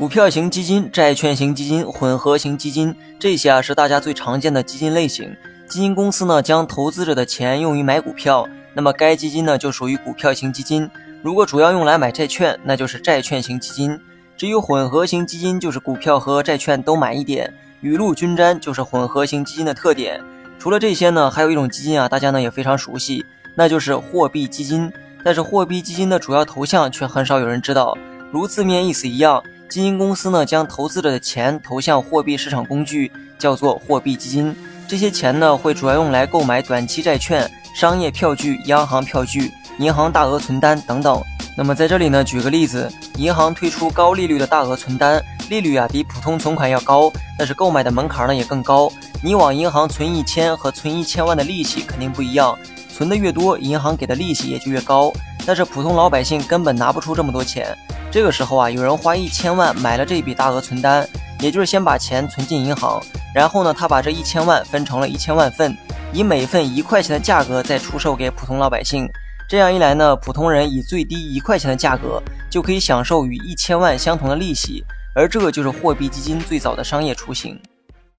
[0.00, 5.36] 股票型基金、债券型基金、混合型基金，这些啊是大家最常见的基金类型。
[5.68, 10.88] 基金公司呢将投资者的钱用于买股票，那么该基金呢就属于股票型基金。
[11.22, 14.00] 如果主要用来买债券，那就是债券型基金。
[14.38, 20.18] 至于混合型基金，就是股票和债券都买一点，雨露均沾，就是混合型基金的特点。
[20.58, 23.22] 除了这些呢，还有一种基金啊，大家呢也非常熟悉，
[23.54, 24.90] 那就是货币基金。
[25.22, 27.98] 但是货币基金的主要头像却很少有人知道，
[28.32, 29.44] 如字面意思一样。
[29.70, 34.54] 基金公司呢，将投资者的钱投向货币市场工具，叫做货币基金。
[34.88, 41.22] 这些钱呢，会主要用来购买短期债券、商业票据、央行票据、银行大额存单等等。
[41.56, 48.90] 那么在这里呢，举个例子，银行推出高利率的大额存单，利率啊比普通存款要高，但是购买的门槛呢也更高。
[49.22, 52.58] 你往银行存一千和存一千万的利息肯定不一样，
[52.92, 55.12] 存的越多，银行给的利息也就越高。
[55.46, 57.76] 但是普通老百姓根本拿不出这么多钱。
[58.12, 63.00] 这个时候啊，有人花一千万买了这笔大额存单，也就是先把钱存进银行，
[63.32, 65.76] 然后呢，他把这一千万分成了一千万份，
[66.12, 69.08] 以每份一块钱的价格再出售给普通老百姓。
[69.48, 77.56] 这样一来呢，普通人以最低一块钱的价格就可以享受与一千万相同的利息，而这个就是货币基金最早的商业雏形。